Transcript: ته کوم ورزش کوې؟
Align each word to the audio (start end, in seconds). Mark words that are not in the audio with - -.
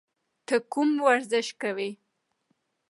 ته 0.47 0.55
کوم 0.71 0.89
ورزش 1.07 1.47
کوې؟ 1.61 1.89